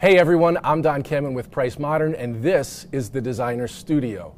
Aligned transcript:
Hey 0.00 0.16
everyone, 0.16 0.56
I'm 0.64 0.80
Don 0.80 1.02
Kemen 1.02 1.34
with 1.34 1.50
Price 1.50 1.78
Modern, 1.78 2.14
and 2.14 2.42
this 2.42 2.86
is 2.90 3.10
the 3.10 3.20
Designer 3.20 3.68
Studio. 3.68 4.34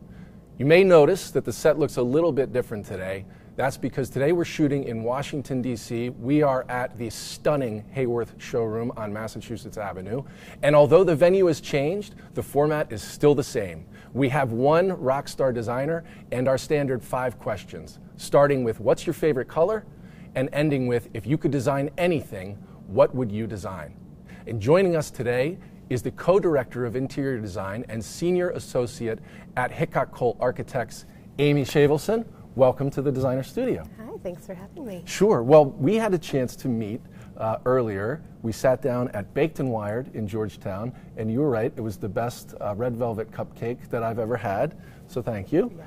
You 0.58 0.66
may 0.66 0.82
notice 0.82 1.30
that 1.30 1.44
the 1.44 1.52
set 1.52 1.78
looks 1.78 1.98
a 1.98 2.02
little 2.02 2.32
bit 2.32 2.52
different 2.52 2.84
today. 2.84 3.26
That's 3.54 3.76
because 3.76 4.10
today 4.10 4.32
we're 4.32 4.44
shooting 4.44 4.82
in 4.82 5.04
Washington, 5.04 5.62
D.C. 5.62 6.08
We 6.08 6.42
are 6.42 6.66
at 6.68 6.98
the 6.98 7.10
stunning 7.10 7.84
Haworth 7.94 8.34
showroom 8.38 8.90
on 8.96 9.12
Massachusetts 9.12 9.78
Avenue. 9.78 10.24
And 10.64 10.74
although 10.74 11.04
the 11.04 11.14
venue 11.14 11.46
has 11.46 11.60
changed, 11.60 12.16
the 12.34 12.42
format 12.42 12.90
is 12.90 13.00
still 13.00 13.36
the 13.36 13.44
same. 13.44 13.86
We 14.14 14.30
have 14.30 14.50
one 14.50 14.88
rock 15.00 15.28
star 15.28 15.52
designer 15.52 16.02
and 16.32 16.48
our 16.48 16.58
standard 16.58 17.04
five 17.04 17.38
questions, 17.38 18.00
starting 18.16 18.64
with 18.64 18.80
what's 18.80 19.06
your 19.06 19.14
favorite 19.14 19.46
color, 19.46 19.86
and 20.34 20.48
ending 20.52 20.88
with 20.88 21.08
if 21.14 21.24
you 21.24 21.38
could 21.38 21.52
design 21.52 21.88
anything, 21.96 22.54
what 22.88 23.14
would 23.14 23.30
you 23.30 23.46
design? 23.46 24.01
And 24.44 24.60
joining 24.60 24.96
us 24.96 25.12
today 25.12 25.56
is 25.88 26.02
the 26.02 26.10
co-director 26.10 26.84
of 26.84 26.96
interior 26.96 27.38
design 27.38 27.84
and 27.88 28.04
senior 28.04 28.50
associate 28.50 29.20
at 29.56 29.70
Hickok 29.70 30.10
Cole 30.10 30.36
Architects, 30.40 31.04
Amy 31.38 31.62
Shavelson. 31.62 32.26
Welcome 32.56 32.90
to 32.90 33.02
the 33.02 33.12
Designer 33.12 33.44
Studio. 33.44 33.84
Hi, 33.98 34.10
thanks 34.20 34.44
for 34.44 34.54
having 34.54 34.84
me. 34.84 35.04
Sure. 35.06 35.44
Well, 35.44 35.66
we 35.66 35.94
had 35.94 36.12
a 36.12 36.18
chance 36.18 36.56
to 36.56 36.68
meet 36.68 37.00
uh, 37.36 37.58
earlier. 37.66 38.20
We 38.42 38.50
sat 38.50 38.82
down 38.82 39.10
at 39.10 39.32
Baked 39.32 39.60
and 39.60 39.70
Wired 39.70 40.12
in 40.12 40.26
Georgetown, 40.26 40.92
and 41.16 41.30
you 41.30 41.38
were 41.38 41.50
right, 41.50 41.72
it 41.76 41.80
was 41.80 41.96
the 41.96 42.08
best 42.08 42.54
uh, 42.60 42.74
red 42.74 42.96
velvet 42.96 43.30
cupcake 43.30 43.88
that 43.90 44.02
I've 44.02 44.18
ever 44.18 44.36
had. 44.36 44.76
So 45.06 45.22
thank 45.22 45.52
you. 45.52 45.72
Yeah. 45.76 45.84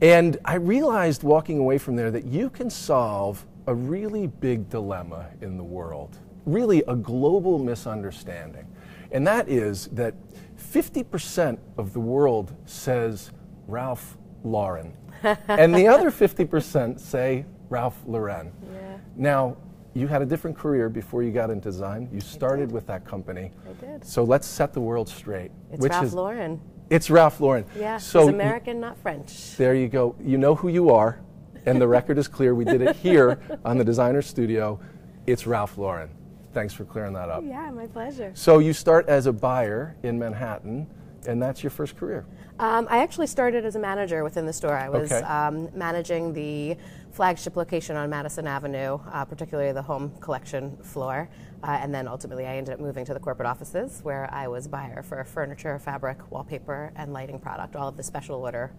And 0.00 0.38
I 0.46 0.54
realized 0.54 1.24
walking 1.24 1.58
away 1.58 1.76
from 1.76 1.94
there 1.94 2.10
that 2.10 2.24
you 2.24 2.48
can 2.48 2.70
solve 2.70 3.44
a 3.66 3.74
really 3.74 4.28
big 4.28 4.70
dilemma 4.70 5.28
in 5.42 5.58
the 5.58 5.64
world 5.64 6.16
really 6.48 6.82
a 6.88 6.96
global 6.96 7.58
misunderstanding. 7.58 8.66
And 9.12 9.26
that 9.26 9.48
is 9.48 9.86
that 9.88 10.14
50% 10.72 11.58
of 11.76 11.92
the 11.92 12.00
world 12.00 12.54
says 12.66 13.30
Ralph 13.66 14.16
Lauren, 14.44 14.94
and 15.48 15.74
the 15.74 15.86
other 15.86 16.10
50% 16.10 16.98
say 17.00 17.44
Ralph 17.68 17.98
Lauren. 18.06 18.52
Yeah. 18.72 18.98
Now, 19.16 19.56
you 19.94 20.06
had 20.06 20.22
a 20.22 20.26
different 20.26 20.56
career 20.56 20.88
before 20.88 21.22
you 21.22 21.32
got 21.32 21.50
into 21.50 21.70
design. 21.70 22.08
You 22.12 22.20
started 22.20 22.70
with 22.70 22.86
that 22.86 23.04
company. 23.04 23.50
I 23.68 23.84
did. 23.84 24.04
So 24.04 24.22
let's 24.22 24.46
set 24.46 24.72
the 24.72 24.80
world 24.80 25.08
straight. 25.08 25.50
It's 25.72 25.86
Ralph 25.86 26.04
is, 26.04 26.14
Lauren. 26.14 26.60
It's 26.90 27.10
Ralph 27.10 27.40
Lauren. 27.40 27.64
Yeah, 27.76 27.98
so 27.98 28.20
he's 28.20 28.28
American, 28.28 28.80
not 28.80 28.96
French. 28.98 29.56
There 29.56 29.74
you 29.74 29.88
go. 29.88 30.14
You 30.22 30.38
know 30.38 30.54
who 30.54 30.68
you 30.68 30.90
are, 30.90 31.20
and 31.66 31.80
the 31.80 31.88
record 31.88 32.16
is 32.16 32.28
clear. 32.28 32.54
We 32.54 32.64
did 32.64 32.80
it 32.80 32.96
here 32.96 33.40
on 33.64 33.76
the 33.76 33.84
Designer 33.84 34.22
Studio. 34.22 34.78
It's 35.26 35.46
Ralph 35.46 35.76
Lauren. 35.76 36.10
Thanks 36.52 36.74
for 36.74 36.84
clearing 36.84 37.12
that 37.14 37.28
up. 37.28 37.42
Yeah, 37.44 37.70
my 37.70 37.86
pleasure. 37.86 38.32
So 38.34 38.58
you 38.58 38.72
start 38.72 39.08
as 39.08 39.26
a 39.26 39.32
buyer 39.32 39.96
in 40.02 40.18
Manhattan, 40.18 40.86
and 41.26 41.42
that's 41.42 41.62
your 41.62 41.70
first 41.70 41.96
career. 41.96 42.26
Um, 42.58 42.88
I 42.90 42.98
actually 42.98 43.28
started 43.28 43.64
as 43.64 43.76
a 43.76 43.78
manager 43.78 44.24
within 44.24 44.44
the 44.44 44.52
store. 44.52 44.76
I 44.76 44.88
was 44.88 45.12
okay. 45.12 45.24
um, 45.24 45.68
managing 45.74 46.32
the 46.32 46.76
flagship 47.12 47.56
location 47.56 47.96
on 47.96 48.10
Madison 48.10 48.46
Avenue, 48.46 48.98
uh, 49.12 49.24
particularly 49.24 49.72
the 49.72 49.82
home 49.82 50.12
collection 50.20 50.76
floor. 50.78 51.28
Uh, 51.62 51.78
and 51.80 51.94
then 51.94 52.08
ultimately, 52.08 52.46
I 52.46 52.56
ended 52.56 52.74
up 52.74 52.80
moving 52.80 53.04
to 53.04 53.14
the 53.14 53.20
corporate 53.20 53.46
offices 53.46 54.00
where 54.02 54.28
I 54.32 54.48
was 54.48 54.66
buyer 54.66 55.02
for 55.02 55.22
furniture, 55.24 55.78
fabric, 55.78 56.18
wallpaper, 56.30 56.92
and 56.96 57.12
lighting 57.12 57.38
product, 57.38 57.76
all 57.76 57.88
of 57.88 57.96
the 57.96 58.02
special 58.02 58.36
order 58.36 58.72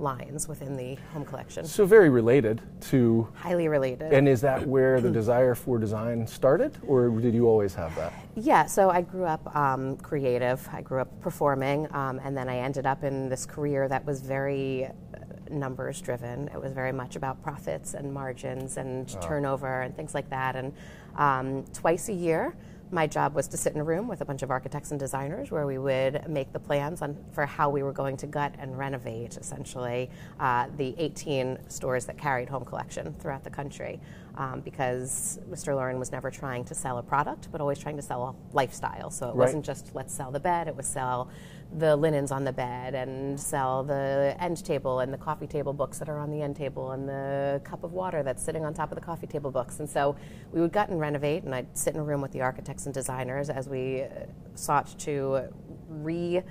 lines 0.00 0.48
within 0.48 0.76
the 0.76 0.96
home 1.12 1.24
collection. 1.24 1.64
So 1.64 1.84
very 1.84 2.08
related 2.08 2.60
to 2.82 3.28
highly 3.34 3.68
related. 3.68 4.12
And 4.12 4.28
is 4.28 4.40
that 4.40 4.66
where 4.74 5.00
the 5.00 5.10
desire 5.10 5.54
for 5.54 5.78
design 5.78 6.26
started, 6.26 6.76
or 6.86 7.08
did 7.08 7.34
you 7.34 7.46
always 7.46 7.74
have 7.74 7.94
that? 7.96 8.12
Yeah. 8.34 8.66
So 8.66 8.90
I 8.90 9.02
grew 9.02 9.24
up 9.24 9.54
um, 9.54 9.96
creative. 9.98 10.66
I 10.72 10.80
grew 10.80 11.00
up 11.00 11.20
performing, 11.20 11.92
um, 11.94 12.20
and 12.24 12.36
then 12.36 12.48
I 12.48 12.58
ended 12.58 12.86
up 12.86 13.04
in 13.04 13.28
this 13.28 13.46
career 13.46 13.88
that 13.88 14.04
was 14.04 14.20
very 14.20 14.86
uh, 14.86 14.90
numbers 15.50 16.00
driven. 16.00 16.48
It 16.48 16.60
was 16.60 16.72
very 16.72 16.92
much 16.92 17.16
about 17.16 17.42
profits 17.42 17.94
and 17.94 18.12
margins 18.12 18.76
and 18.76 19.12
oh. 19.16 19.26
turnover 19.26 19.82
and 19.82 19.94
things 19.94 20.14
like 20.14 20.30
that. 20.30 20.56
And 20.56 20.72
um, 21.16 21.64
twice 21.72 22.08
a 22.08 22.12
year 22.12 22.54
my 22.92 23.06
job 23.06 23.34
was 23.34 23.46
to 23.48 23.56
sit 23.56 23.74
in 23.74 23.80
a 23.80 23.84
room 23.84 24.08
with 24.08 24.20
a 24.20 24.24
bunch 24.24 24.42
of 24.42 24.50
architects 24.50 24.90
and 24.90 24.98
designers 24.98 25.50
where 25.50 25.66
we 25.66 25.78
would 25.78 26.28
make 26.28 26.52
the 26.52 26.58
plans 26.58 27.02
on, 27.02 27.16
for 27.32 27.46
how 27.46 27.70
we 27.70 27.82
were 27.82 27.92
going 27.92 28.16
to 28.16 28.26
gut 28.26 28.54
and 28.58 28.76
renovate 28.76 29.36
essentially 29.36 30.10
uh, 30.40 30.66
the 30.76 30.94
18 30.98 31.58
stores 31.68 32.06
that 32.06 32.18
carried 32.18 32.48
home 32.48 32.64
collection 32.64 33.14
throughout 33.20 33.44
the 33.44 33.50
country 33.50 34.00
um, 34.36 34.60
because 34.60 35.38
Mr. 35.50 35.74
Lauren 35.74 35.98
was 35.98 36.10
never 36.10 36.30
trying 36.30 36.64
to 36.64 36.74
sell 36.74 36.98
a 36.98 37.02
product 37.02 37.48
but 37.52 37.60
always 37.60 37.78
trying 37.78 37.96
to 37.96 38.02
sell 38.02 38.24
a 38.24 38.54
lifestyle 38.56 39.10
so 39.10 39.26
it 39.26 39.28
right. 39.28 39.36
wasn't 39.36 39.64
just 39.64 39.94
let's 39.94 40.12
sell 40.12 40.30
the 40.30 40.40
bed 40.40 40.66
it 40.66 40.76
was 40.76 40.86
sell 40.86 41.30
the 41.72 41.94
linens 41.94 42.32
on 42.32 42.44
the 42.44 42.52
bed 42.52 42.94
and 42.94 43.38
sell 43.38 43.84
the 43.84 44.36
end 44.40 44.64
table 44.64 45.00
and 45.00 45.12
the 45.12 45.18
coffee 45.18 45.46
table 45.46 45.72
books 45.72 45.98
that 45.98 46.08
are 46.08 46.18
on 46.18 46.30
the 46.30 46.42
end 46.42 46.56
table 46.56 46.90
and 46.90 47.08
the 47.08 47.60
cup 47.64 47.84
of 47.84 47.92
water 47.92 48.22
that's 48.22 48.42
sitting 48.42 48.64
on 48.64 48.74
top 48.74 48.90
of 48.90 48.96
the 48.96 49.04
coffee 49.04 49.26
table 49.26 49.50
books. 49.50 49.78
And 49.78 49.88
so 49.88 50.16
we 50.52 50.60
would 50.60 50.72
gut 50.72 50.88
and 50.88 50.98
renovate, 50.98 51.44
and 51.44 51.54
I'd 51.54 51.76
sit 51.76 51.94
in 51.94 52.00
a 52.00 52.02
room 52.02 52.20
with 52.20 52.32
the 52.32 52.40
architects 52.40 52.86
and 52.86 52.94
designers 52.94 53.50
as 53.50 53.68
we 53.68 54.02
uh, 54.02 54.26
sought 54.54 54.98
to 55.00 55.42
re. 55.88 56.42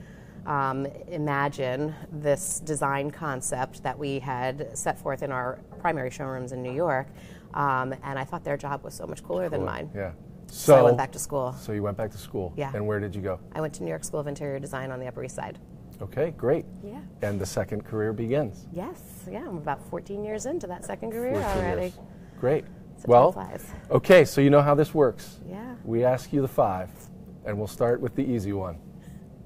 Um, 0.46 0.86
imagine 1.10 1.94
this 2.14 2.62
design 2.62 3.12
concept 3.12 3.84
that 3.84 4.00
we 4.00 4.20
had 4.20 4.78
set 4.78 4.98
forth 4.98 5.22
in 5.22 5.34
our 5.34 5.60
primary 5.80 6.10
showrooms 6.10 6.54
in 6.54 6.64
New 6.64 6.72
York. 6.74 7.08
Um, 7.54 7.94
and 8.04 8.18
I 8.18 8.24
thought 8.24 8.46
their 8.46 8.58
job 8.58 8.84
was 8.84 8.94
so 8.94 9.06
much 9.06 9.22
cooler 9.22 9.50
than 9.50 9.66
mine. 9.66 9.92
Yeah. 9.94 10.12
So, 10.52 10.74
so, 10.74 10.76
I 10.76 10.82
went 10.82 10.98
back 10.98 11.12
to 11.12 11.20
school. 11.20 11.54
So 11.54 11.72
you 11.72 11.84
went 11.84 11.98
back 11.98 12.12
to 12.12 12.18
school. 12.18 12.54
Yeah. 12.58 12.72
And 12.74 12.86
where 12.86 13.00
did 13.00 13.16
you 13.16 13.22
go? 13.22 13.40
I 13.54 13.62
went 13.62 13.74
to 13.76 13.84
New 13.84 13.90
York 13.90 14.04
School 14.04 14.20
of 14.20 14.28
Interior 14.28 14.60
Design 14.60 14.92
on 14.92 15.00
the 15.00 15.08
Upper 15.08 15.24
East 15.24 15.36
Side. 15.36 15.60
Okay, 16.02 16.32
great. 16.32 16.66
Yeah. 16.84 17.02
And 17.22 17.40
the 17.40 17.46
second 17.46 17.86
career 17.86 18.14
begins. 18.14 18.68
Yes. 18.72 19.02
Yeah. 19.30 19.48
I'm 19.48 19.58
about 19.58 19.88
14 19.90 20.24
years 20.24 20.46
into 20.46 20.66
that 20.68 20.86
second 20.86 21.12
career 21.12 21.36
already. 21.36 21.82
Years. 21.82 22.00
Great. 22.40 22.66
So 22.98 23.06
well, 23.08 23.48
okay. 23.92 24.26
So 24.26 24.42
you 24.42 24.50
know 24.50 24.62
how 24.62 24.76
this 24.76 24.94
works. 24.94 25.40
Yeah. 25.48 25.76
We 25.86 26.04
ask 26.04 26.34
you 26.34 26.42
the 26.42 26.50
five, 26.50 26.90
and 27.46 27.58
we'll 27.58 27.68
start 27.68 28.02
with 28.02 28.16
the 28.16 28.24
easy 28.24 28.52
one. 28.52 28.78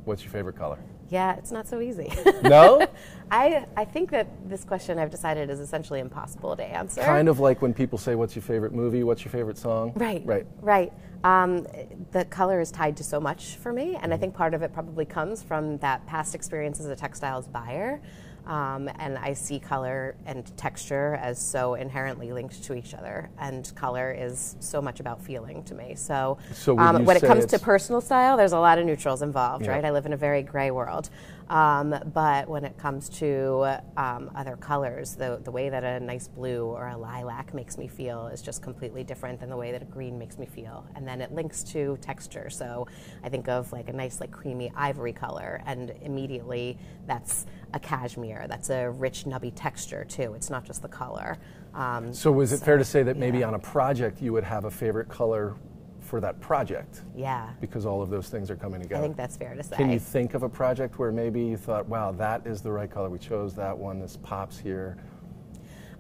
What's 0.06 0.24
your 0.24 0.32
favorite 0.32 0.56
color? 0.56 0.80
Yeah, 1.10 1.36
it's 1.36 1.52
not 1.52 1.68
so 1.68 1.82
easy. 1.82 2.12
No? 2.44 2.86
I, 3.32 3.66
I 3.78 3.86
think 3.86 4.12
that 4.12 4.28
this 4.48 4.64
question 4.64 5.00
I've 5.00 5.10
decided 5.10 5.50
is 5.50 5.60
essentially 5.60 6.00
impossible 6.00 6.56
to 6.56 6.64
answer. 6.64 7.02
Kind 7.02 7.30
of 7.30 7.40
like 7.40 7.62
when 7.62 7.74
people 7.74 7.98
say, 7.98 8.16
What's 8.16 8.36
your 8.36 8.44
favorite 8.44 8.74
movie? 8.74 9.04
What's 9.04 9.24
your 9.24 9.32
favorite 9.32 9.58
song? 9.58 9.94
Right. 9.96 10.22
Right. 10.26 10.46
Right. 10.62 10.94
Um, 11.24 11.66
the 12.12 12.26
color 12.26 12.60
is 12.60 12.70
tied 12.70 12.98
to 12.98 13.04
so 13.04 13.20
much 13.20 13.56
for 13.56 13.72
me, 13.72 13.96
and 13.96 14.04
mm-hmm. 14.04 14.14
I 14.14 14.18
think 14.18 14.34
part 14.34 14.54
of 14.54 14.62
it 14.62 14.74
probably 14.74 15.06
comes 15.06 15.42
from 15.42 15.78
that 15.78 16.06
past 16.06 16.36
experience 16.36 16.82
as 16.82 16.88
a 16.88 16.96
textiles 16.96 17.48
buyer. 17.48 18.02
Um, 18.46 18.90
and 19.00 19.18
I 19.18 19.34
see 19.34 19.60
color 19.60 20.16
and 20.26 20.46
texture 20.58 21.18
as 21.22 21.40
so 21.40 21.76
inherently 21.76 22.34
linked 22.34 22.62
to 22.64 22.74
each 22.74 22.94
other. 22.94 23.30
And 23.40 23.72
color 23.76 24.12
is 24.12 24.56
so 24.60 24.82
much 24.82 25.00
about 25.00 25.22
feeling 25.22 25.64
to 25.64 25.76
me. 25.76 25.96
So, 25.96 26.38
so 26.54 26.78
um, 26.78 27.06
when 27.06 27.16
it 27.16 27.24
comes 27.24 27.46
to 27.48 27.60
personal 27.60 28.02
style, 28.02 28.36
there's 28.36 28.52
a 28.52 28.60
lot 28.60 28.80
of 28.80 28.86
neutrals 28.86 29.22
involved, 29.22 29.66
yeah. 29.66 29.72
right? 29.72 29.86
I 29.86 29.92
live 29.92 30.06
in 30.06 30.14
a 30.14 30.18
very 30.18 30.44
gray 30.44 30.72
world. 30.72 31.10
Um, 31.50 31.96
but 32.14 32.48
when 32.48 32.64
it 32.66 32.78
comes 32.78 33.10
to 33.10 33.80
um, 33.98 34.32
other 34.36 34.56
colors, 34.56 35.16
the, 35.16 35.40
the 35.44 35.52
way 35.52 35.70
that 35.70 35.84
a 35.84 36.00
nice 36.00 36.28
blue 36.28 36.66
or 36.66 36.88
a 36.88 36.98
lilac 36.98 37.54
makes 37.54 37.78
me 37.78 37.88
feel 37.88 38.28
is 38.28 38.42
just 38.42 38.62
completely 38.62 39.04
different 39.04 39.40
than 39.40 39.50
the 39.50 39.58
way 39.58 39.72
that 39.72 39.82
a 39.82 39.86
green 39.86 40.18
makes 40.18 40.38
me 40.38 40.46
feel. 40.46 40.86
And 40.96 41.08
then 41.08 41.22
it 41.22 41.32
links 41.34 41.64
to 41.66 41.98
texture. 42.02 42.50
So 42.50 42.88
I 43.24 43.30
think 43.30 43.48
of 43.48 43.72
like 43.72 43.90
a 43.90 43.94
nice, 43.94 44.20
like 44.20 44.32
creamy 44.32 44.72
ivory 44.76 45.14
color, 45.14 45.62
and 45.66 45.94
immediately 46.02 46.78
that's 47.08 47.46
a 47.74 47.80
cashmere. 47.80 48.46
That's 48.48 48.70
a 48.70 48.90
rich, 48.90 49.26
nubby 49.26 49.52
texture 49.56 50.06
too. 50.06 50.34
It's 50.36 50.50
not 50.50 50.66
just 50.66 50.82
the 50.82 50.88
color. 50.88 51.38
Um, 51.74 52.14
so, 52.14 52.32
was 52.32 52.52
it 52.52 52.60
so, 52.60 52.66
fair 52.66 52.78
to 52.78 52.86
say 52.86 53.04
that 53.04 53.18
maybe 53.18 53.40
yeah. 53.40 53.48
on 53.48 53.56
a 53.56 53.60
project 53.60 54.22
you 54.22 54.32
would 54.34 54.44
have 54.44 54.66
a 54.66 54.72
favorite 54.72 55.10
color 55.10 55.56
for 56.04 56.20
that 56.22 56.40
project. 56.40 57.02
Yeah. 57.16 57.50
Because 57.62 57.86
all 57.86 58.02
of 58.02 58.10
those 58.10 58.30
things 58.30 58.52
are 58.52 58.56
coming 58.56 58.82
together. 58.82 59.02
I 59.02 59.06
think 59.06 59.18
that's 59.18 59.38
fair 59.38 59.56
to 59.56 59.64
say. 59.64 59.76
Can 59.76 59.90
you 59.90 60.00
think 60.00 60.34
of 60.34 60.44
a 60.44 60.50
project 60.50 61.00
where 61.00 61.12
maybe 61.12 61.42
you 61.42 61.58
thought, 61.58 61.88
wow, 61.88 62.12
that 62.12 62.46
is 62.46 62.62
the 62.62 62.72
right 62.72 62.90
color. 62.90 63.10
We 63.10 63.20
chose 63.20 63.54
that 63.56 63.78
one. 63.78 64.00
This 64.00 64.18
pops 64.18 64.58
here. 64.58 64.98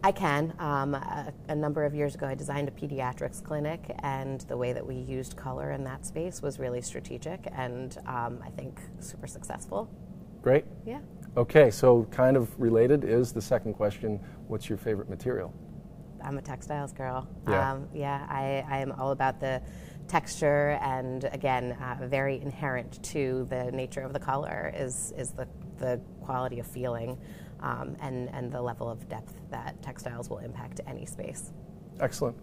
I 0.05 0.11
can. 0.11 0.53
Um, 0.59 0.95
a, 0.95 1.33
a, 1.47 1.55
number 1.55 1.85
of 1.85 1.95
years 1.95 2.13
ago, 2.13 2.27
I 2.27 2.35
designed 2.35 2.67
a 2.67 2.71
pediatrics 2.71 3.41
clinic, 3.41 3.95
and 3.99 4.41
the 4.41 4.57
way 4.57 4.73
that 4.73 4.85
we 4.85 4.95
used 4.95 5.37
color 5.37 5.71
in 5.71 5.85
that 5.85 6.05
space 6.05 6.41
was 6.41 6.59
really 6.59 6.81
strategic 6.81 7.47
and 7.55 7.97
um, 8.05 8.43
I 8.45 8.49
think 8.49 8.81
super 8.99 9.27
successful. 9.27 9.89
Great. 10.41 10.65
Yeah. 10.85 10.99
Okay, 11.37 11.71
so 11.71 12.03
kind 12.11 12.35
of 12.35 12.59
related 12.59 13.05
is 13.05 13.31
the 13.31 13.41
second 13.41 13.73
question 13.73 14.19
what's 14.49 14.67
your 14.67 14.77
favorite 14.77 15.09
material? 15.09 15.53
I'm 16.21 16.37
a 16.37 16.41
textiles 16.41 16.91
girl. 16.91 17.27
Yeah. 17.47 17.71
Um, 17.71 17.87
yeah, 17.93 18.25
I, 18.29 18.65
I 18.69 18.79
am 18.79 18.91
all 18.93 19.11
about 19.11 19.39
the 19.39 19.61
texture 20.07 20.77
and 20.81 21.25
again 21.31 21.73
uh, 21.81 22.05
very 22.07 22.41
inherent 22.41 23.01
to 23.03 23.45
the 23.49 23.71
nature 23.71 24.01
of 24.01 24.13
the 24.13 24.19
color 24.19 24.71
is 24.75 25.13
is 25.17 25.31
the 25.31 25.47
the 25.77 25.99
quality 26.21 26.59
of 26.59 26.67
feeling 26.67 27.17
um, 27.61 27.95
and 28.01 28.29
and 28.33 28.51
the 28.51 28.61
level 28.61 28.89
of 28.89 29.07
depth 29.09 29.33
that 29.49 29.81
textiles 29.81 30.29
will 30.29 30.39
impact 30.39 30.81
any 30.87 31.05
space. 31.05 31.51
Excellent. 31.99 32.35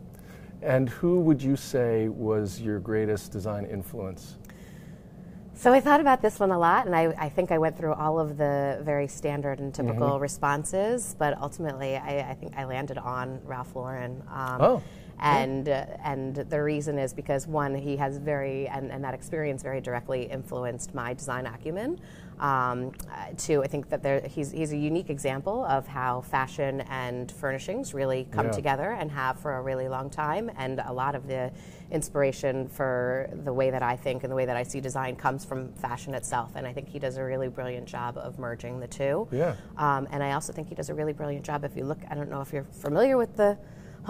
And 0.62 0.88
who 0.88 1.20
would 1.20 1.42
you 1.42 1.56
say 1.56 2.08
was 2.08 2.60
your 2.60 2.78
greatest 2.80 3.32
design 3.32 3.64
influence? 3.64 4.36
So 5.54 5.72
I 5.74 5.80
thought 5.80 6.00
about 6.00 6.22
this 6.22 6.40
one 6.40 6.52
a 6.52 6.58
lot, 6.58 6.86
and 6.86 6.96
I, 6.96 7.14
I 7.18 7.28
think 7.28 7.52
I 7.52 7.58
went 7.58 7.76
through 7.76 7.92
all 7.92 8.18
of 8.18 8.38
the 8.38 8.80
very 8.82 9.06
standard 9.06 9.58
and 9.60 9.74
typical 9.74 10.12
Mm-hmm. 10.12 10.22
responses, 10.22 11.14
but 11.18 11.36
ultimately 11.38 11.96
I, 11.96 12.30
I 12.30 12.34
think 12.34 12.56
I 12.56 12.64
landed 12.64 12.96
on 12.96 13.40
Ralph 13.44 13.74
Lauren. 13.76 14.22
Um, 14.32 14.56
Oh, 14.60 14.82
and 15.20 15.68
uh, 15.68 15.84
and 16.04 16.34
the 16.36 16.62
reason 16.62 16.98
is 16.98 17.12
because 17.12 17.46
one, 17.46 17.74
he 17.74 17.96
has 17.96 18.18
very 18.18 18.66
and, 18.68 18.90
and 18.90 19.04
that 19.04 19.14
experience 19.14 19.62
very 19.62 19.80
directly 19.80 20.22
influenced 20.24 20.94
my 20.94 21.14
design 21.14 21.46
acumen. 21.46 22.00
Um, 22.38 22.92
uh, 23.12 23.26
two, 23.36 23.62
I 23.62 23.66
think 23.66 23.90
that 23.90 24.02
there, 24.02 24.20
he's 24.20 24.50
he's 24.50 24.72
a 24.72 24.76
unique 24.76 25.10
example 25.10 25.62
of 25.66 25.86
how 25.86 26.22
fashion 26.22 26.80
and 26.82 27.30
furnishings 27.30 27.92
really 27.92 28.26
come 28.30 28.46
Yeah. 28.46 28.52
together 28.52 28.92
and 28.92 29.10
have 29.10 29.38
for 29.38 29.56
a 29.56 29.62
really 29.62 29.88
long 29.88 30.08
time, 30.08 30.50
and 30.56 30.80
a 30.86 30.92
lot 30.92 31.14
of 31.14 31.26
the 31.26 31.52
inspiration 31.90 32.68
for 32.68 33.28
the 33.44 33.52
way 33.52 33.70
that 33.70 33.82
I 33.82 33.96
think 33.96 34.22
and 34.22 34.30
the 34.30 34.36
way 34.36 34.46
that 34.46 34.56
I 34.56 34.62
see 34.62 34.80
design 34.80 35.16
comes 35.16 35.44
from 35.44 35.72
fashion 35.74 36.14
itself. 36.14 36.52
And 36.54 36.66
I 36.66 36.72
think 36.72 36.88
he 36.88 36.98
does 36.98 37.18
a 37.18 37.24
really 37.24 37.48
brilliant 37.48 37.86
job 37.86 38.16
of 38.16 38.38
merging 38.38 38.80
the 38.80 38.86
two. 38.86 39.28
Yeah. 39.32 39.56
Um, 39.76 40.06
and 40.10 40.22
I 40.22 40.32
also 40.32 40.52
think 40.52 40.68
he 40.68 40.74
does 40.74 40.88
a 40.88 40.94
really 40.94 41.12
brilliant 41.12 41.44
job. 41.44 41.64
If 41.64 41.76
you 41.76 41.84
look, 41.84 41.98
I 42.08 42.14
don't 42.14 42.30
know 42.30 42.40
if 42.40 42.52
you're 42.52 42.64
familiar 42.64 43.18
with 43.18 43.36
the 43.36 43.58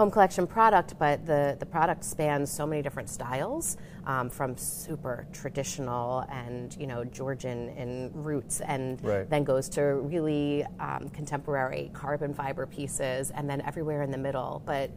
home 0.00 0.10
collection 0.10 0.46
product, 0.46 0.98
but 0.98 1.26
the, 1.26 1.54
the 1.58 1.66
product 1.66 2.02
spans 2.02 2.50
so 2.50 2.66
many 2.66 2.80
different 2.80 3.10
styles, 3.10 3.76
um, 4.06 4.30
from 4.30 4.56
super 4.56 5.26
traditional 5.30 6.20
and 6.30 6.74
you 6.80 6.86
know 6.86 7.04
Georgian 7.04 7.68
in 7.76 8.10
roots, 8.14 8.62
and 8.62 8.98
Right. 9.04 9.28
then 9.28 9.44
goes 9.44 9.68
to 9.70 9.82
really 9.82 10.64
um, 10.78 11.10
contemporary 11.10 11.90
carbon 11.92 12.32
fiber 12.32 12.64
pieces, 12.64 13.30
and 13.32 13.48
then 13.48 13.60
everywhere 13.60 14.00
in 14.02 14.10
the 14.10 14.16
middle. 14.16 14.62
But 14.64 14.88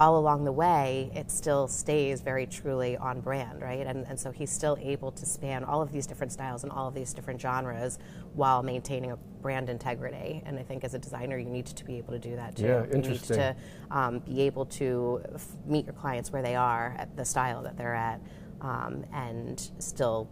all 0.00 0.16
along 0.18 0.44
the 0.44 0.52
way, 0.52 1.10
it 1.14 1.30
still 1.30 1.66
stays 1.66 2.20
very 2.20 2.46
truly 2.46 2.96
on 2.96 3.20
brand, 3.20 3.60
right? 3.60 3.86
And, 3.86 4.06
and 4.06 4.18
so 4.18 4.30
he's 4.30 4.50
still 4.50 4.78
able 4.80 5.10
to 5.12 5.26
span 5.26 5.64
all 5.64 5.82
of 5.82 5.90
these 5.92 6.06
different 6.06 6.32
styles 6.32 6.62
and 6.62 6.70
all 6.70 6.86
of 6.86 6.94
these 6.94 7.12
different 7.12 7.40
genres 7.40 7.98
while 8.34 8.62
maintaining 8.62 9.10
a 9.10 9.16
brand 9.16 9.68
integrity. 9.68 10.42
And 10.46 10.58
I 10.58 10.62
think 10.62 10.84
as 10.84 10.94
a 10.94 10.98
designer, 10.98 11.36
you 11.36 11.50
need 11.50 11.66
to 11.66 11.84
be 11.84 11.96
able 11.98 12.12
to 12.12 12.18
do 12.20 12.36
that 12.36 12.56
too. 12.56 12.64
Yeah, 12.64 12.84
You 12.84 12.90
interesting. 12.92 13.36
need 13.38 13.42
to 13.42 13.56
um, 13.90 14.18
be 14.20 14.42
able 14.42 14.66
to 14.66 15.20
f- 15.34 15.46
meet 15.66 15.84
your 15.86 15.94
clients 15.94 16.30
where 16.32 16.42
they 16.42 16.54
are 16.54 16.94
at 16.98 17.16
the 17.16 17.24
style 17.24 17.62
that 17.64 17.76
they're 17.76 17.94
at 17.94 18.20
um, 18.60 19.04
and 19.12 19.70
still 19.78 20.28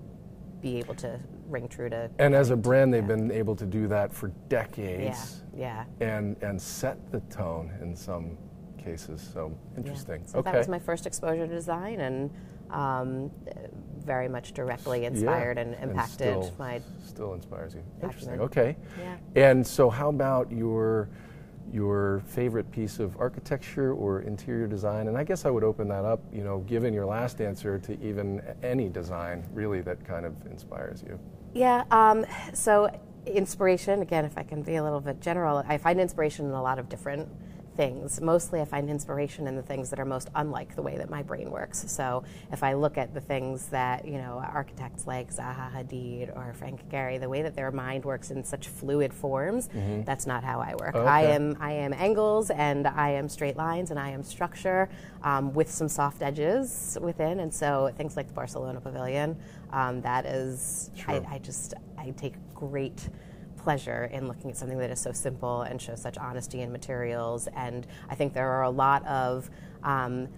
be 0.60 0.78
able 0.78 0.94
to 0.96 1.18
ring 1.48 1.68
true 1.68 1.88
to. 1.90 2.08
And 2.18 2.34
as 2.34 2.50
a 2.50 2.56
brand, 2.56 2.94
they've 2.94 3.02
Yeah. 3.02 3.08
been 3.16 3.30
able 3.32 3.56
to 3.56 3.66
do 3.66 3.88
that 3.88 4.12
for 4.12 4.28
decades. 4.48 5.42
Yeah, 5.56 5.84
yeah. 6.00 6.08
and 6.18 6.36
and 6.42 6.60
set 6.60 7.10
the 7.12 7.20
tone 7.22 7.72
in 7.82 7.94
some 7.96 8.36
cases. 8.86 9.28
So 9.32 9.50
Yeah. 9.50 9.78
interesting. 9.78 10.22
So 10.26 10.38
okay. 10.38 10.52
that 10.52 10.58
was 10.58 10.68
my 10.68 10.78
first 10.78 11.06
exposure 11.06 11.46
to 11.46 11.52
design, 11.52 12.00
and 12.00 12.30
um, 12.70 13.30
very 14.04 14.28
much 14.28 14.52
directly 14.52 15.04
inspired 15.04 15.56
Yeah, 15.56 15.64
and 15.64 15.74
impacted 15.90 16.44
still, 16.44 16.54
my. 16.58 16.80
still 17.04 17.34
inspires 17.34 17.74
you. 17.74 17.82
Interesting. 18.02 18.40
Okay. 18.40 18.76
Yeah. 18.98 19.16
And 19.50 19.66
so, 19.66 19.90
how 19.90 20.08
about 20.08 20.50
your 20.50 21.08
your 21.72 22.22
favorite 22.26 22.70
piece 22.70 23.00
of 23.00 23.16
architecture 23.18 23.92
or 23.92 24.20
interior 24.20 24.68
design? 24.68 25.08
And 25.08 25.18
I 25.18 25.24
guess 25.24 25.44
I 25.44 25.50
would 25.50 25.64
open 25.64 25.88
that 25.88 26.04
up. 26.04 26.20
You 26.32 26.44
know, 26.44 26.58
given 26.60 26.94
your 26.94 27.06
last 27.06 27.40
answer, 27.40 27.78
to 27.80 28.00
even 28.00 28.40
any 28.62 28.88
design 28.88 29.44
really 29.52 29.80
that 29.82 30.04
kind 30.04 30.24
of 30.24 30.34
inspires 30.46 31.02
you. 31.02 31.18
Yeah. 31.54 31.84
Um, 31.90 32.24
so 32.54 32.88
inspiration 33.26 34.02
again, 34.02 34.24
if 34.24 34.38
I 34.38 34.44
can 34.44 34.62
be 34.62 34.76
a 34.76 34.82
little 34.82 35.00
bit 35.00 35.20
general, 35.20 35.64
I 35.66 35.78
find 35.78 36.00
inspiration 36.00 36.46
in 36.46 36.52
a 36.52 36.62
lot 36.62 36.78
of 36.78 36.88
different 36.88 37.28
things. 37.76 38.20
Mostly, 38.20 38.60
I 38.60 38.64
find 38.64 38.88
inspiration 38.88 39.46
in 39.46 39.56
the 39.56 39.62
things 39.62 39.90
that 39.90 40.00
are 40.00 40.04
most 40.04 40.28
unlike 40.34 40.74
the 40.74 40.82
way 40.82 40.96
that 40.96 41.10
my 41.10 41.22
brain 41.22 41.50
works. 41.50 41.84
So, 41.90 42.24
if 42.52 42.62
I 42.62 42.72
look 42.74 42.98
at 42.98 43.14
the 43.14 43.20
things 43.20 43.66
that 43.68 44.06
you 44.06 44.18
know 44.18 44.42
architects 44.52 45.06
like 45.06 45.30
Zaha 45.34 45.72
Hadid 45.72 46.34
or 46.36 46.52
Frank 46.54 46.88
Gehry, 46.90 47.20
the 47.20 47.28
way 47.28 47.42
that 47.42 47.54
their 47.54 47.70
mind 47.70 48.04
works 48.04 48.30
in 48.30 48.42
such 48.44 48.68
fluid 48.68 49.12
forms, 49.12 49.68
that's 50.04 50.26
not 50.26 50.42
how 50.44 50.60
I 50.60 50.74
work. 50.80 50.94
I 51.08 51.22
am 51.24 51.56
I 51.60 51.72
am 51.72 51.92
angles 51.92 52.50
and 52.50 52.86
I 52.86 53.10
am 53.10 53.28
straight 53.28 53.56
lines 53.56 53.90
and 53.90 54.00
I 54.00 54.10
am 54.10 54.22
structure 54.22 54.88
um, 55.22 55.52
with 55.54 55.70
some 55.70 55.88
soft 55.88 56.22
edges 56.22 56.96
within. 57.00 57.40
And 57.40 57.52
so 57.52 57.92
things 57.96 58.16
like 58.16 58.28
the 58.28 58.34
Barcelona 58.34 58.80
Pavilion, 58.80 59.36
um, 59.72 60.00
that 60.02 60.24
is, 60.26 60.90
I, 61.28 61.34
I 61.34 61.38
just 61.38 61.74
I 61.98 62.10
take 62.16 62.34
great 62.54 63.08
pleasure 63.66 64.04
in 64.12 64.28
looking 64.28 64.48
at 64.48 64.56
something 64.56 64.78
that 64.78 64.90
is 64.90 65.00
so 65.00 65.10
simple 65.10 65.62
and 65.62 65.82
shows 65.82 66.00
such 66.00 66.16
honesty 66.18 66.60
in 66.60 66.70
materials. 66.70 67.48
And 67.56 67.84
I 68.08 68.14
think 68.14 68.32
there 68.32 68.48
are 68.48 68.62
a 68.62 68.70
lot 68.70 69.04
of 69.06 69.50
um, 69.82 70.28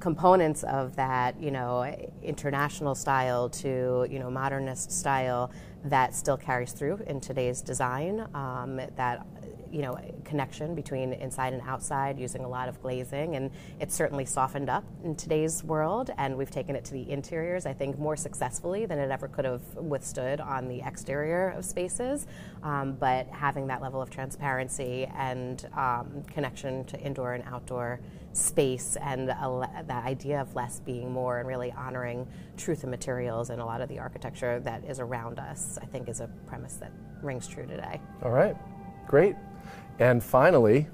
components 0.00 0.62
of 0.62 0.96
that, 0.96 1.38
you 1.38 1.50
know, 1.50 1.84
international 2.22 2.94
style 2.94 3.50
to 3.50 4.06
you 4.10 4.18
know 4.18 4.30
modernist 4.30 4.90
style 4.90 5.52
that 5.84 6.14
still 6.14 6.38
carries 6.38 6.72
through 6.72 7.00
in 7.06 7.20
today's 7.20 7.60
design. 7.60 8.26
Um, 8.32 8.80
that 8.96 9.26
you 9.74 9.82
know 9.82 9.98
connection 10.24 10.74
between 10.74 11.12
inside 11.14 11.52
and 11.52 11.60
outside 11.66 12.18
using 12.18 12.44
a 12.44 12.48
lot 12.48 12.68
of 12.68 12.80
glazing 12.80 13.34
and 13.34 13.50
it's 13.80 13.92
certainly 13.92 14.24
softened 14.24 14.70
up 14.70 14.84
in 15.02 15.16
today's 15.16 15.64
world 15.64 16.10
and 16.16 16.36
we've 16.36 16.50
taken 16.50 16.76
it 16.76 16.84
to 16.84 16.92
the 16.92 17.10
interiors 17.10 17.66
i 17.66 17.72
think 17.72 17.98
more 17.98 18.16
successfully 18.16 18.86
than 18.86 18.98
it 19.00 19.10
ever 19.10 19.26
could 19.26 19.44
have 19.44 19.62
withstood 19.74 20.40
on 20.40 20.68
the 20.68 20.80
exterior 20.86 21.48
of 21.50 21.64
spaces 21.64 22.28
um, 22.62 22.92
but 22.92 23.26
having 23.26 23.66
that 23.66 23.82
level 23.82 24.00
of 24.00 24.10
transparency 24.10 25.10
and 25.16 25.66
um, 25.76 26.22
connection 26.28 26.84
to 26.84 26.98
indoor 27.00 27.32
and 27.32 27.42
outdoor 27.48 28.00
space 28.32 28.96
and 29.02 29.28
a 29.28 29.84
that 29.86 30.04
idea 30.04 30.40
of 30.40 30.54
less 30.54 30.80
being 30.80 31.10
more 31.10 31.38
and 31.38 31.48
really 31.48 31.72
honoring 31.72 32.26
truth 32.56 32.84
in 32.84 32.90
materials 32.90 33.50
and 33.50 33.60
a 33.60 33.64
lot 33.64 33.80
of 33.80 33.88
the 33.88 33.98
architecture 33.98 34.60
that 34.60 34.84
is 34.84 35.00
around 35.00 35.40
us 35.40 35.78
i 35.82 35.86
think 35.86 36.08
is 36.08 36.20
a 36.20 36.28
premise 36.46 36.74
that 36.76 36.92
rings 37.22 37.48
true 37.48 37.66
today 37.66 38.00
All 38.22 38.30
right. 38.30 38.56
Great. 39.06 39.36
And 39.98 40.22
finally, 40.22 40.86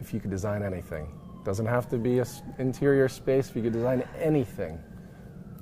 if 0.00 0.12
you 0.12 0.20
could 0.20 0.30
design 0.30 0.62
anything, 0.62 1.08
doesn't 1.44 1.66
have 1.66 1.88
to 1.90 1.98
be 1.98 2.18
an 2.20 2.26
interior 2.58 3.08
space. 3.08 3.50
If 3.50 3.56
you 3.56 3.62
could 3.62 3.72
design 3.72 4.02
anything, 4.18 4.78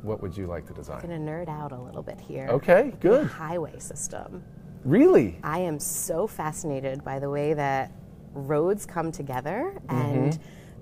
what 0.03 0.21
would 0.23 0.37
you 0.37 0.47
like 0.47 0.67
to 0.67 0.73
design? 0.73 1.01
I'm 1.03 1.09
going 1.09 1.25
to 1.27 1.31
nerd 1.33 1.49
out 1.49 1.73
a 1.73 1.81
little 1.81 2.03
bit 2.03 2.21
here. 2.21 2.49
Okay. 2.49 2.91
The 2.91 2.97
Good. 3.09 3.27
highway 3.29 3.79
system. 3.79 4.43
Really? 4.85 5.39
I 5.45 5.59
am 5.61 5.79
so 5.79 6.27
fascinated 6.27 7.05
by 7.05 7.19
the 7.19 7.31
way 7.31 7.55
that 7.55 7.93
roads 8.33 8.85
come 8.87 9.13
together 9.13 9.81
and 9.89 10.39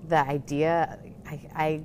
the 0.07 0.17
idea. 0.17 0.99
I, 1.27 1.39
I 1.55 1.81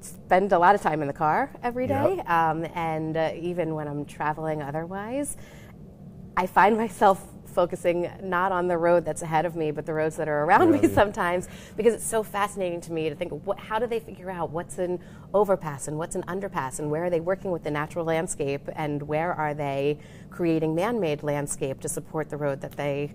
spend 0.00 0.52
a 0.52 0.58
lot 0.58 0.74
of 0.74 0.80
time 0.80 1.02
in 1.02 1.08
the 1.08 1.12
car 1.14 1.50
every 1.62 1.86
day, 1.86 2.14
Yep. 2.18 2.30
um, 2.30 2.64
and 2.74 3.16
uh, 3.16 3.32
even 3.34 3.74
when 3.74 3.88
I'm 3.88 4.04
traveling 4.04 4.62
otherwise, 4.62 5.36
I 6.36 6.46
find 6.46 6.76
myself 6.76 7.26
focusing 7.50 8.10
not 8.22 8.52
on 8.52 8.68
the 8.68 8.78
road 8.78 9.04
that's 9.04 9.22
ahead 9.22 9.44
of 9.44 9.56
me, 9.56 9.70
but 9.70 9.84
the 9.84 9.94
roads 9.94 10.16
that 10.16 10.28
are 10.28 10.44
around 10.44 10.60
Around 10.60 10.82
me 10.82 10.88
sometimes 10.88 11.48
because 11.76 11.94
it's 11.94 12.06
so 12.06 12.22
fascinating 12.22 12.80
to 12.82 12.92
me 12.92 13.08
to 13.08 13.14
think 13.14 13.32
what, 13.44 13.58
how 13.58 13.78
do 13.78 13.86
they 13.86 14.00
figure 14.00 14.30
out 14.30 14.50
what's 14.50 14.78
an 14.78 14.98
overpass 15.32 15.88
and 15.88 15.96
what's 15.96 16.16
an 16.16 16.22
underpass 16.24 16.78
and 16.78 16.90
where 16.90 17.04
are 17.04 17.10
they 17.10 17.20
working 17.20 17.50
with 17.50 17.62
the 17.62 17.70
natural 17.70 18.04
landscape 18.04 18.68
and 18.74 19.02
where 19.02 19.32
are 19.32 19.54
they 19.54 19.98
creating 20.30 20.74
man-made 20.74 21.22
landscape 21.22 21.80
to 21.80 21.88
support 21.88 22.28
the 22.30 22.36
road 22.36 22.60
that 22.60 22.72
they 22.72 23.12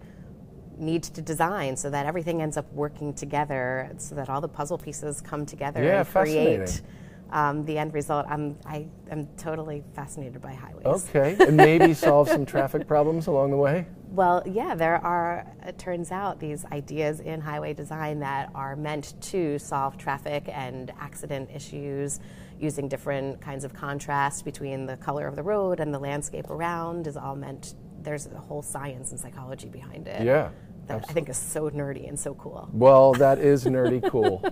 need 0.78 1.04
to 1.04 1.22
design 1.22 1.76
so 1.76 1.90
that 1.90 2.06
everything 2.06 2.42
ends 2.42 2.58
up 2.58 2.72
working 2.74 3.14
together 3.14 3.92
so 3.98 4.16
that 4.16 4.30
all 4.30 4.42
the 4.42 4.48
puzzle 4.48 4.78
pieces 4.78 5.22
come 5.22 5.46
together 5.46 5.84
Yeah, 5.84 6.00
and 6.00 6.08
create 6.08 6.82
um, 7.32 7.66
the 7.66 7.78
end 7.78 7.94
result. 7.94 8.26
I'm, 8.30 8.58
I 8.66 8.88
am 9.10 9.28
totally 9.38 9.84
fascinated 9.94 10.42
by 10.42 10.54
highways. 10.54 10.86
Okay. 10.86 11.36
and 11.40 11.58
maybe 11.58 11.94
solve 11.94 12.30
some 12.30 12.46
traffic 12.46 12.88
problems 12.88 13.28
along 13.28 13.52
the 13.52 13.58
way? 13.58 13.86
Well, 14.16 14.44
yeah, 14.46 14.76
there 14.76 14.96
are, 14.96 15.46
it 15.66 15.78
turns 15.78 16.10
out, 16.10 16.40
these 16.40 16.64
ideas 16.72 17.20
in 17.20 17.42
highway 17.42 17.74
design 17.74 18.20
that 18.22 18.50
are 18.56 18.78
meant 18.78 19.14
to 19.24 19.60
solve 19.60 19.98
traffic 19.98 20.48
and 20.48 20.94
accident 20.98 21.50
issues 21.54 22.22
using 22.58 22.88
different 22.88 23.42
kinds 23.42 23.66
of 23.66 23.74
contrast 23.74 24.46
between 24.46 24.86
the 24.86 24.96
color 24.96 25.28
of 25.28 25.36
the 25.36 25.44
road 25.44 25.82
and 25.82 25.94
the 25.94 26.00
landscape 26.00 26.50
around 26.50 27.08
is 27.08 27.18
all 27.18 27.36
meant, 27.36 27.76
there's 28.04 28.28
a 28.28 28.38
whole 28.38 28.62
science 28.62 29.12
and 29.12 29.20
psychology 29.20 29.68
behind 29.68 30.08
it. 30.08 30.24
Yeah. 30.24 30.52
That 30.88 31.06
I 31.10 31.14
think 31.14 31.30
is 31.30 31.38
so 31.38 31.70
nerdy 31.70 32.08
and 32.08 32.20
so 32.20 32.36
cool. 32.36 32.70
Well, 32.72 33.14
that 33.14 33.40
is 33.40 33.66
nerdy 33.66 34.08
cool. 34.10 34.44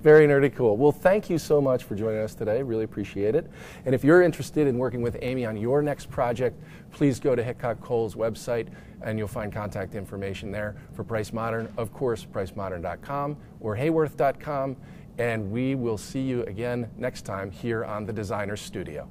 Very 0.00 0.26
nerdy 0.26 0.54
cool. 0.54 0.76
Well, 0.76 0.92
thank 0.92 1.28
you 1.28 1.38
so 1.38 1.60
much 1.60 1.84
for 1.84 1.94
joining 1.94 2.20
us 2.20 2.34
today. 2.34 2.62
Really 2.62 2.84
appreciate 2.84 3.34
it. 3.34 3.50
And 3.84 3.94
if 3.94 4.02
you're 4.02 4.22
interested 4.22 4.66
in 4.66 4.78
working 4.78 5.02
with 5.02 5.16
Amy 5.20 5.44
on 5.44 5.56
your 5.56 5.82
next 5.82 6.10
project, 6.10 6.60
please 6.92 7.20
go 7.20 7.36
to 7.36 7.42
Hickok 7.42 7.80
Cole's 7.80 8.14
website 8.14 8.68
and 9.02 9.18
you'll 9.18 9.28
find 9.28 9.52
contact 9.52 9.94
information 9.94 10.50
there 10.50 10.76
for 10.94 11.04
Price 11.04 11.32
Modern. 11.32 11.72
Of 11.76 11.92
course, 11.92 12.24
pricemodern.com 12.24 13.36
or 13.60 13.76
haworth.com. 13.76 14.76
And 15.18 15.50
we 15.50 15.74
will 15.74 15.98
see 15.98 16.22
you 16.22 16.42
again 16.44 16.88
next 16.96 17.22
time 17.22 17.50
here 17.50 17.84
on 17.84 18.06
the 18.06 18.12
Designer 18.12 18.56
Studio. 18.56 19.08